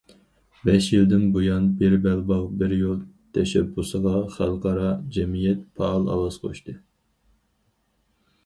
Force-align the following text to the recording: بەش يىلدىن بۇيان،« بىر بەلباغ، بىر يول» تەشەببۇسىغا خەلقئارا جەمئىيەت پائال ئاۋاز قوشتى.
بەش 0.67 0.85
يىلدىن 0.93 1.25
بۇيان،« 1.35 1.67
بىر 1.81 1.93
بەلباغ، 2.05 2.47
بىر 2.61 2.73
يول» 2.77 3.03
تەشەببۇسىغا 3.39 4.15
خەلقئارا 4.37 4.89
جەمئىيەت 5.19 5.63
پائال 5.81 6.11
ئاۋاز 6.15 6.39
قوشتى. 6.47 6.77